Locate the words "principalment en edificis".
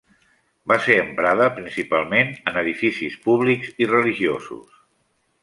1.57-3.19